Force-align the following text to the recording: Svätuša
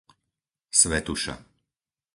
Svätuša 0.79 1.35